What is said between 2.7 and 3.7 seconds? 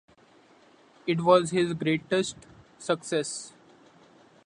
success.